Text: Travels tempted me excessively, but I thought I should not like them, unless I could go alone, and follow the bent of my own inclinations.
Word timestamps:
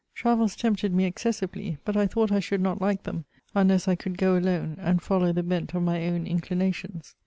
Travels 0.15 0.55
tempted 0.55 0.95
me 0.95 1.05
excessively, 1.05 1.77
but 1.85 1.95
I 1.95 2.07
thought 2.07 2.31
I 2.31 2.39
should 2.39 2.59
not 2.59 2.81
like 2.81 3.03
them, 3.03 3.25
unless 3.53 3.87
I 3.87 3.93
could 3.93 4.17
go 4.17 4.35
alone, 4.35 4.77
and 4.79 4.99
follow 4.99 5.31
the 5.31 5.43
bent 5.43 5.75
of 5.75 5.83
my 5.83 6.07
own 6.07 6.25
inclinations. 6.25 7.13